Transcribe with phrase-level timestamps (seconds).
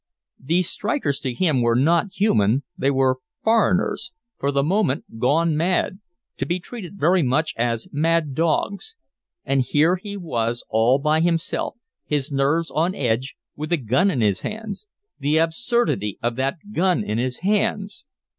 [0.43, 5.99] These strikers to him were not human, they were "foreigners," for the moment gone mad,
[6.37, 8.95] to be treated very much as mad dogs.
[9.45, 14.21] And here he was all by himself, his nerves on edge, with a gun in
[14.21, 14.87] his hands.
[15.19, 18.05] The absurdity of that gun in his hands!